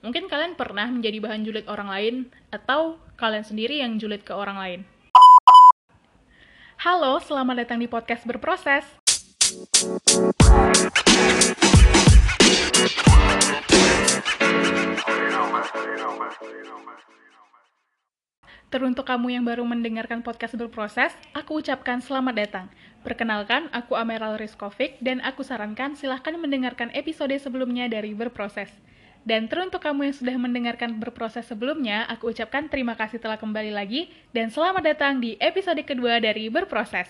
[0.00, 2.14] Mungkin kalian pernah menjadi bahan julid orang lain,
[2.48, 4.80] atau kalian sendiri yang julid ke orang lain.
[6.80, 8.88] Halo, selamat datang di podcast Berproses.
[18.72, 22.66] Teruntuk kamu yang baru mendengarkan podcast berproses, aku ucapkan selamat datang.
[23.04, 28.72] Perkenalkan, aku Ameral Rizkovic, dan aku sarankan silahkan mendengarkan episode sebelumnya dari Berproses.
[29.20, 34.08] Dan teruntuk kamu yang sudah mendengarkan berproses sebelumnya, aku ucapkan terima kasih telah kembali lagi,
[34.32, 37.08] dan selamat datang di episode kedua dari Berproses.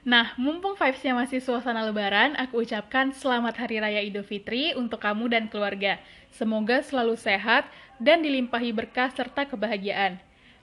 [0.00, 5.28] Nah, mumpung vibes-nya masih suasana lebaran, aku ucapkan selamat Hari Raya Idul Fitri untuk kamu
[5.30, 6.00] dan keluarga.
[6.32, 7.68] Semoga selalu sehat
[8.00, 10.16] dan dilimpahi berkah serta kebahagiaan.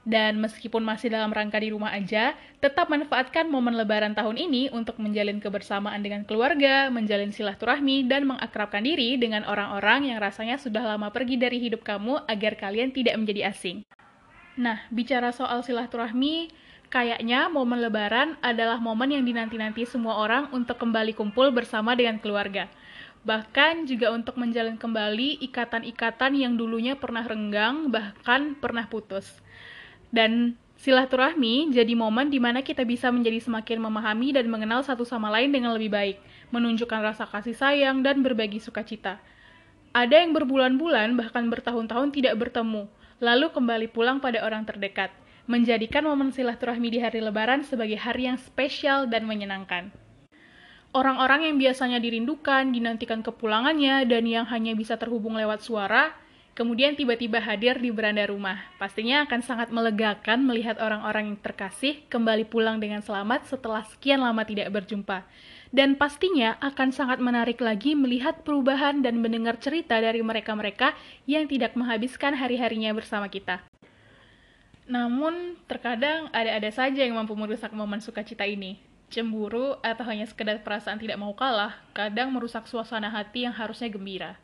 [0.08, 2.32] Dan meskipun masih dalam rangka di rumah aja,
[2.64, 8.88] tetap manfaatkan momen lebaran tahun ini untuk menjalin kebersamaan dengan keluarga, menjalin silaturahmi, dan mengakrabkan
[8.88, 13.52] diri dengan orang-orang yang rasanya sudah lama pergi dari hidup kamu agar kalian tidak menjadi
[13.52, 13.84] asing.
[14.56, 16.56] Nah, bicara soal silaturahmi,
[16.88, 22.72] kayaknya momen lebaran adalah momen yang dinanti-nanti semua orang untuk kembali kumpul bersama dengan keluarga.
[23.28, 29.44] Bahkan juga untuk menjalin kembali ikatan-ikatan yang dulunya pernah renggang, bahkan pernah putus.
[30.18, 35.30] Dan silaturahmi jadi momen di mana kita bisa menjadi semakin memahami dan mengenal satu sama
[35.30, 36.18] lain dengan lebih baik,
[36.50, 39.22] menunjukkan rasa kasih sayang dan berbagi sukacita.
[39.94, 42.90] Ada yang berbulan-bulan bahkan bertahun-tahun tidak bertemu,
[43.22, 45.14] lalu kembali pulang pada orang terdekat,
[45.46, 49.94] menjadikan momen silaturahmi di hari lebaran sebagai hari yang spesial dan menyenangkan.
[50.98, 56.18] Orang-orang yang biasanya dirindukan, dinantikan kepulangannya, dan yang hanya bisa terhubung lewat suara,
[56.58, 58.66] kemudian tiba-tiba hadir di beranda rumah.
[58.82, 64.42] Pastinya akan sangat melegakan melihat orang-orang yang terkasih kembali pulang dengan selamat setelah sekian lama
[64.42, 65.22] tidak berjumpa.
[65.70, 70.98] Dan pastinya akan sangat menarik lagi melihat perubahan dan mendengar cerita dari mereka-mereka
[71.30, 73.62] yang tidak menghabiskan hari-harinya bersama kita.
[74.90, 78.82] Namun, terkadang ada-ada saja yang mampu merusak momen sukacita ini.
[79.14, 84.40] Cemburu atau hanya sekedar perasaan tidak mau kalah, kadang merusak suasana hati yang harusnya gembira.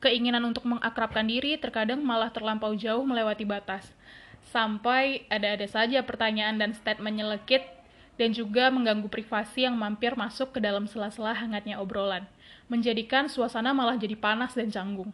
[0.00, 3.84] Keinginan untuk mengakrabkan diri terkadang malah terlampau jauh melewati batas.
[4.48, 7.60] Sampai ada-ada saja pertanyaan dan statement nyelekit
[8.16, 12.24] dan juga mengganggu privasi yang mampir masuk ke dalam sela-sela hangatnya obrolan,
[12.72, 15.12] menjadikan suasana malah jadi panas dan canggung.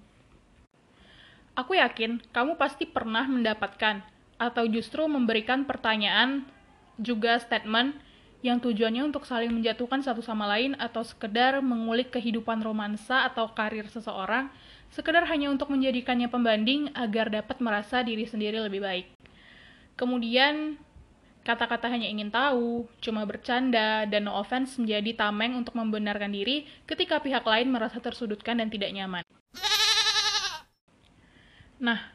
[1.58, 4.06] Aku yakin kamu pasti pernah mendapatkan
[4.38, 6.46] atau justru memberikan pertanyaan
[6.94, 7.96] juga statement
[8.44, 13.88] yang tujuannya untuk saling menjatuhkan satu sama lain atau sekedar mengulik kehidupan romansa atau karir
[13.88, 14.46] seseorang
[14.91, 19.06] sekedar hanya untuk menjadikannya pembanding agar dapat merasa diri sendiri lebih baik.
[19.97, 20.76] Kemudian,
[21.47, 27.22] kata-kata hanya ingin tahu, cuma bercanda, dan no offense menjadi tameng untuk membenarkan diri ketika
[27.22, 29.25] pihak lain merasa tersudutkan dan tidak nyaman.
[31.76, 32.12] Nah,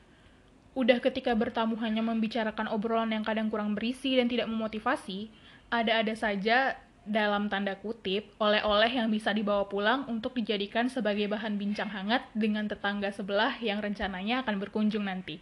[0.73, 5.31] udah ketika bertamu hanya membicarakan obrolan yang kadang kurang berisi dan tidak memotivasi,
[5.71, 11.89] ada-ada saja dalam tanda kutip, oleh-oleh yang bisa dibawa pulang untuk dijadikan sebagai bahan bincang
[11.89, 15.41] hangat dengan tetangga sebelah yang rencananya akan berkunjung nanti.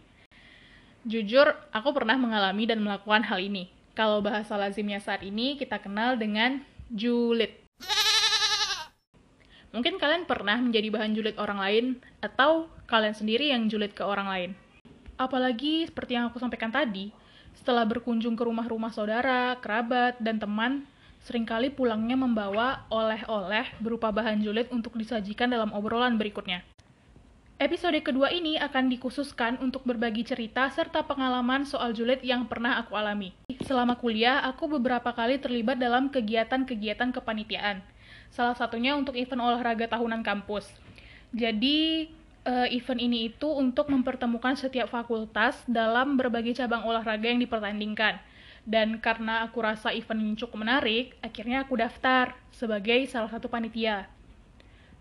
[1.04, 3.68] Jujur, aku pernah mengalami dan melakukan hal ini.
[3.92, 7.52] Kalau bahasa lazimnya saat ini kita kenal dengan julid.
[9.70, 11.84] Mungkin kalian pernah menjadi bahan julid orang lain,
[12.18, 14.50] atau kalian sendiri yang julid ke orang lain.
[15.14, 17.14] Apalagi seperti yang aku sampaikan tadi,
[17.54, 20.88] setelah berkunjung ke rumah-rumah saudara, kerabat, dan teman,
[21.20, 26.64] sering kali pulangnya membawa oleh-oleh berupa bahan julid untuk disajikan dalam obrolan berikutnya.
[27.60, 32.96] Episode kedua ini akan dikhususkan untuk berbagi cerita serta pengalaman soal julid yang pernah aku
[32.96, 33.36] alami.
[33.68, 37.84] Selama kuliah, aku beberapa kali terlibat dalam kegiatan-kegiatan kepanitiaan.
[38.32, 40.72] Salah satunya untuk event olahraga tahunan kampus.
[41.36, 42.08] Jadi,
[42.48, 48.24] uh, event ini itu untuk mempertemukan setiap fakultas dalam berbagai cabang olahraga yang dipertandingkan
[48.70, 54.06] dan karena aku rasa event ini cukup menarik, akhirnya aku daftar sebagai salah satu panitia.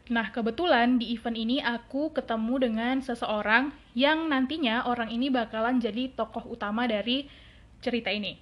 [0.09, 6.09] Nah, kebetulan di event ini aku ketemu dengan seseorang yang nantinya orang ini bakalan jadi
[6.17, 7.29] tokoh utama dari
[7.77, 8.41] cerita ini.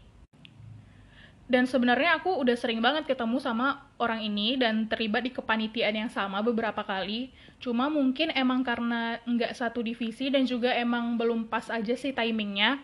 [1.48, 6.12] Dan sebenarnya aku udah sering banget ketemu sama orang ini dan terlibat di kepanitiaan yang
[6.12, 7.36] sama beberapa kali.
[7.60, 12.80] Cuma mungkin emang karena nggak satu divisi dan juga emang belum pas aja sih timingnya.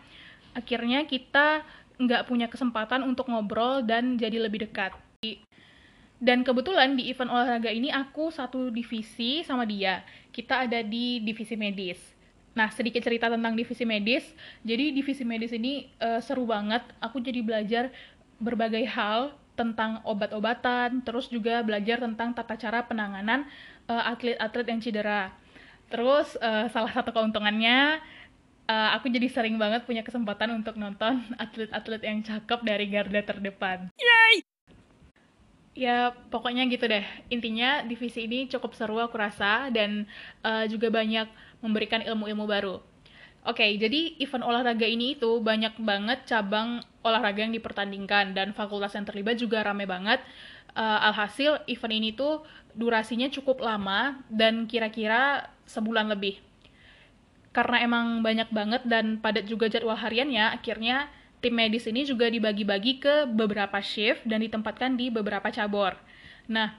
[0.56, 1.64] Akhirnya kita
[2.00, 4.94] nggak punya kesempatan untuk ngobrol dan jadi lebih dekat.
[6.24, 10.00] Dan kebetulan di event olahraga ini aku satu divisi sama dia.
[10.32, 12.00] Kita ada di divisi medis.
[12.54, 14.24] Nah, sedikit cerita tentang divisi medis.
[14.62, 16.86] Jadi divisi medis ini uh, seru banget.
[17.02, 17.90] Aku jadi belajar
[18.38, 23.46] berbagai hal tentang obat-obatan, terus juga belajar tentang tata cara penanganan
[23.86, 25.30] eh, atlet-atlet yang cedera.
[25.92, 28.02] terus uh, salah satu keuntungannya
[28.68, 33.78] uh, aku jadi sering banget punya kesempatan untuk nonton atlet-atlet yang cakep dari garda terdepan.
[33.96, 34.44] Yay!
[35.74, 37.02] Ya, pokoknya gitu deh.
[37.34, 40.06] Intinya divisi ini cukup seru aku rasa dan
[40.46, 41.26] uh, juga banyak
[41.58, 42.78] memberikan ilmu-ilmu baru.
[43.44, 48.96] Oke, okay, jadi event olahraga ini itu banyak banget cabang olahraga yang dipertandingkan dan fakultas
[48.96, 50.22] yang terlibat juga rame banget.
[50.72, 52.40] Uh, alhasil event ini tuh
[52.72, 56.40] durasinya cukup lama dan kira-kira sebulan lebih
[57.54, 61.06] karena emang banyak banget dan padat juga jadwal hariannya, akhirnya
[61.38, 65.94] tim medis ini juga dibagi-bagi ke beberapa shift dan ditempatkan di beberapa cabur.
[66.50, 66.74] Nah,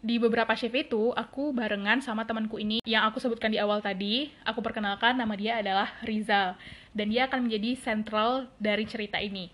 [0.00, 4.30] di beberapa shift itu aku barengan sama temanku ini yang aku sebutkan di awal tadi.
[4.46, 6.54] Aku perkenalkan nama dia adalah Rizal
[6.94, 9.50] dan dia akan menjadi sentral dari cerita ini.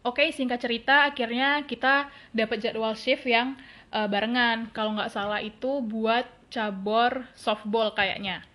[0.00, 3.52] Oke, singkat cerita, akhirnya kita dapat jadwal shift yang
[3.92, 4.72] uh, barengan.
[4.72, 8.48] Kalau nggak salah itu buat cabur softball kayaknya.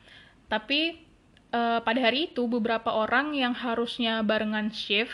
[0.45, 1.01] Tapi
[1.53, 5.13] uh, pada hari itu beberapa orang yang harusnya barengan shift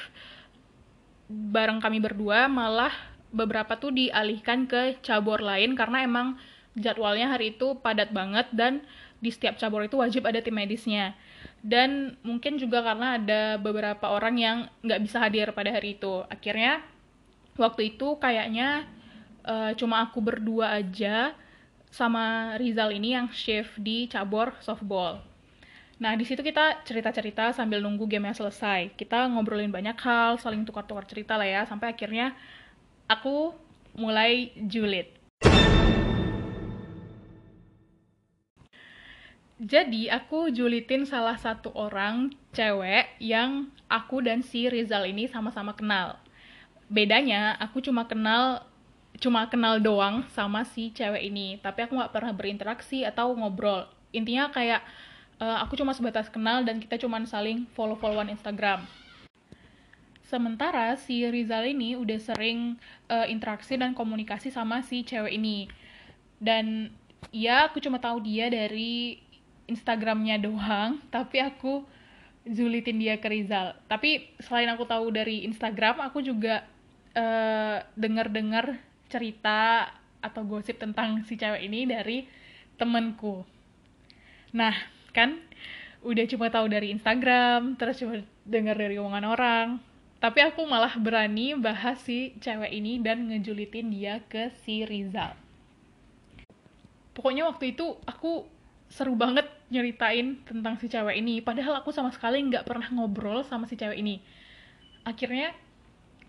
[1.32, 2.92] bareng kami berdua malah
[3.32, 6.36] beberapa tuh dialihkan ke cabur lain karena emang
[6.76, 8.84] jadwalnya hari itu padat banget dan
[9.24, 11.16] di setiap cabur itu wajib ada tim medisnya.
[11.62, 16.26] Dan mungkin juga karena ada beberapa orang yang nggak bisa hadir pada hari itu.
[16.28, 16.82] Akhirnya
[17.56, 18.90] waktu itu kayaknya
[19.46, 21.38] uh, cuma aku berdua aja
[21.92, 25.20] sama Rizal ini yang shift di cabur softball.
[26.02, 28.96] Nah, di situ kita cerita-cerita sambil nunggu game yang selesai.
[28.98, 32.34] Kita ngobrolin banyak hal, saling tukar-tukar cerita lah ya, sampai akhirnya
[33.06, 33.54] aku
[33.94, 35.14] mulai julid.
[39.62, 46.18] Jadi, aku julitin salah satu orang cewek yang aku dan si Rizal ini sama-sama kenal.
[46.90, 48.66] Bedanya, aku cuma kenal
[49.22, 51.62] cuma kenal doang sama si cewek ini.
[51.62, 53.86] Tapi aku nggak pernah berinteraksi atau ngobrol.
[54.12, 54.82] Intinya kayak
[55.38, 58.84] uh, aku cuma sebatas kenal dan kita cuma saling follow-followan Instagram.
[60.26, 62.82] Sementara si Rizal ini udah sering
[63.14, 65.70] uh, interaksi dan komunikasi sama si cewek ini.
[66.42, 66.90] Dan
[67.30, 69.22] ya aku cuma tahu dia dari
[69.70, 71.86] Instagramnya doang tapi aku
[72.50, 73.78] zulitin dia ke Rizal.
[73.86, 76.66] Tapi selain aku tahu dari Instagram aku juga
[77.14, 79.92] uh, dengar-dengar cerita
[80.24, 82.24] atau gosip tentang si cewek ini dari
[82.80, 83.44] temenku.
[84.56, 84.74] Nah,
[85.12, 85.36] kan
[86.02, 89.68] udah cuma tahu dari Instagram, terus cuma dengar dari omongan orang.
[90.22, 95.34] Tapi aku malah berani bahas si cewek ini dan ngejulitin dia ke si Rizal.
[97.18, 98.46] Pokoknya waktu itu aku
[98.92, 101.42] seru banget nyeritain tentang si cewek ini.
[101.42, 104.22] Padahal aku sama sekali nggak pernah ngobrol sama si cewek ini.
[105.02, 105.58] Akhirnya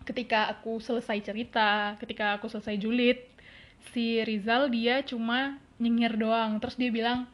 [0.03, 3.17] ketika aku selesai cerita, ketika aku selesai julid,
[3.91, 6.59] si Rizal dia cuma nyengir doang.
[6.59, 7.27] Terus dia bilang,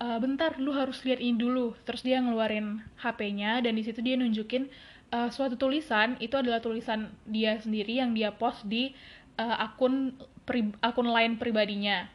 [0.00, 1.76] e, bentar, lu harus lihat ini dulu.
[1.84, 4.68] Terus dia ngeluarin HP-nya dan di situ dia nunjukin
[5.12, 6.16] uh, suatu tulisan.
[6.20, 8.92] Itu adalah tulisan dia sendiri yang dia post di
[9.40, 12.08] uh, akun pri, akun lain pribadinya.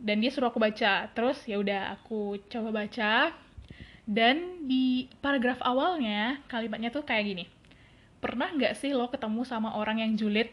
[0.00, 1.08] Dan dia suruh aku baca.
[1.12, 3.32] Terus ya udah aku coba baca.
[4.04, 7.53] Dan di paragraf awalnya kalimatnya tuh kayak gini
[8.24, 10.48] pernah nggak sih lo ketemu sama orang yang julid?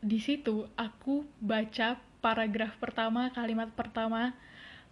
[0.00, 4.32] Di situ aku baca paragraf pertama, kalimat pertama,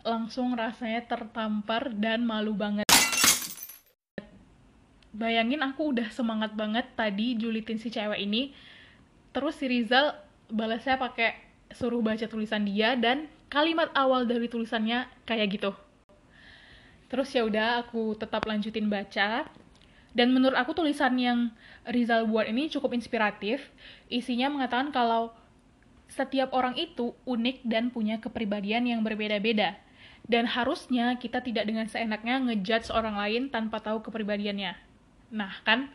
[0.05, 2.85] langsung rasanya tertampar dan malu banget.
[5.17, 8.53] Bayangin aku udah semangat banget tadi julitin si cewek ini,
[9.33, 10.21] terus si Rizal
[10.53, 11.33] balasnya pakai
[11.73, 15.77] suruh baca tulisan dia dan kalimat awal dari tulisannya kayak gitu.
[17.13, 19.45] Terus ya udah aku tetap lanjutin baca.
[20.17, 21.53] Dan menurut aku tulisan yang
[21.85, 23.69] Rizal buat ini cukup inspiratif.
[24.09, 25.37] Isinya mengatakan kalau
[26.09, 29.77] setiap orang itu unik dan punya kepribadian yang berbeda-beda.
[30.25, 34.73] Dan harusnya kita tidak dengan seenaknya ngejudge orang lain tanpa tahu kepribadiannya.
[35.33, 35.93] Nah, kan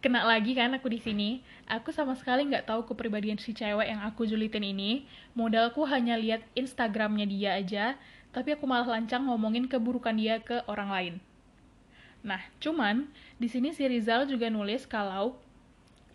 [0.00, 1.30] kena lagi kan aku di sini.
[1.68, 5.04] Aku sama sekali nggak tahu kepribadian si cewek yang aku julitin ini.
[5.36, 7.84] Modalku hanya lihat Instagramnya dia aja,
[8.32, 11.14] tapi aku malah lancang ngomongin keburukan dia ke orang lain.
[12.20, 13.08] Nah, cuman
[13.40, 15.40] di sini si Rizal juga nulis kalau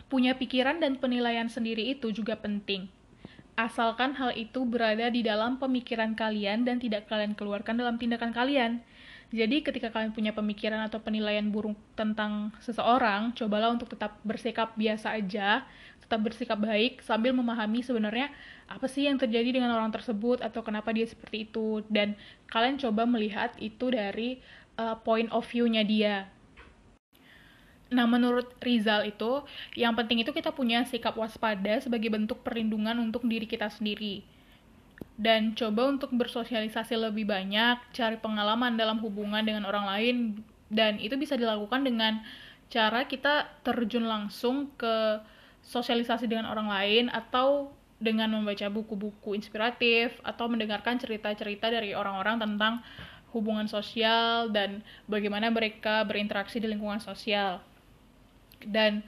[0.06, 2.86] punya pikiran dan penilaian sendiri itu juga penting.
[3.56, 8.84] Asalkan hal itu berada di dalam pemikiran kalian dan tidak kalian keluarkan dalam tindakan kalian.
[9.34, 15.18] Jadi ketika kalian punya pemikiran atau penilaian buruk tentang seseorang, cobalah untuk tetap bersikap biasa
[15.18, 15.66] aja,
[15.98, 18.30] tetap bersikap baik sambil memahami sebenarnya
[18.70, 22.14] apa sih yang terjadi dengan orang tersebut atau kenapa dia seperti itu dan
[22.46, 24.38] kalian coba melihat itu dari
[24.78, 26.30] uh, point of view-nya dia.
[27.86, 29.46] Nah, menurut Rizal itu,
[29.78, 34.26] yang penting itu kita punya sikap waspada sebagai bentuk perlindungan untuk diri kita sendiri.
[35.16, 40.16] Dan coba untuk bersosialisasi lebih banyak, cari pengalaman dalam hubungan dengan orang lain,
[40.68, 42.20] dan itu bisa dilakukan dengan
[42.68, 45.22] cara kita terjun langsung ke
[45.64, 52.84] sosialisasi dengan orang lain atau dengan membaca buku-buku inspiratif atau mendengarkan cerita-cerita dari orang-orang tentang
[53.32, 57.64] hubungan sosial dan bagaimana mereka berinteraksi di lingkungan sosial.
[58.60, 59.00] Dan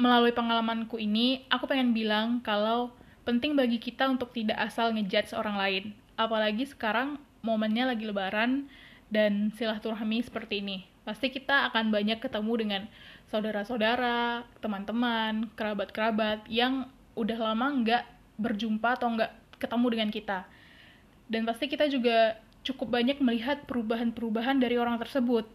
[0.00, 2.88] melalui pengalamanku ini aku pengen bilang kalau
[3.24, 5.84] penting bagi kita untuk tidak asal ngejudge orang lain
[6.14, 8.68] apalagi sekarang momennya lagi lebaran
[9.10, 12.82] dan silaturahmi seperti ini pasti kita akan banyak ketemu dengan
[13.30, 18.04] saudara-saudara, teman-teman, kerabat-kerabat yang udah lama nggak
[18.36, 20.38] berjumpa atau nggak ketemu dengan kita.
[21.30, 25.46] Dan pasti kita juga cukup banyak melihat perubahan-perubahan dari orang tersebut.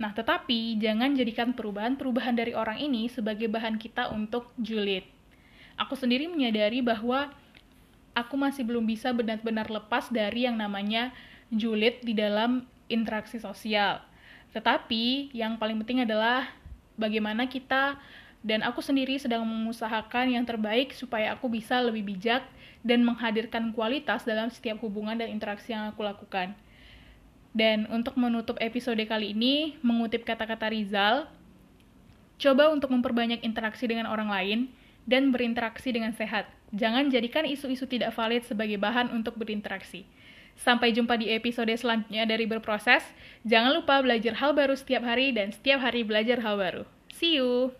[0.00, 5.06] Nah, tetapi jangan jadikan perubahan-perubahan dari orang ini sebagai bahan kita untuk julid.
[5.80, 7.32] Aku sendiri menyadari bahwa
[8.12, 11.08] aku masih belum bisa benar-benar lepas dari yang namanya
[11.48, 14.04] julid di dalam interaksi sosial.
[14.52, 16.52] Tetapi yang paling penting adalah
[17.00, 17.96] bagaimana kita
[18.44, 22.44] dan aku sendiri sedang mengusahakan yang terbaik supaya aku bisa lebih bijak
[22.80, 26.56] dan menghadirkan kualitas dalam setiap hubungan dan interaksi yang aku lakukan.
[27.50, 31.26] Dan untuk menutup episode kali ini, mengutip kata-kata Rizal,
[32.40, 34.60] coba untuk memperbanyak interaksi dengan orang lain
[35.10, 36.46] dan berinteraksi dengan sehat.
[36.70, 40.06] Jangan jadikan isu-isu tidak valid sebagai bahan untuk berinteraksi.
[40.54, 43.02] Sampai jumpa di episode selanjutnya dari Berproses.
[43.42, 46.86] Jangan lupa belajar hal baru setiap hari dan setiap hari belajar hal baru.
[47.10, 47.74] See you!